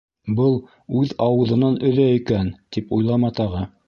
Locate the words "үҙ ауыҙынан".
1.01-1.77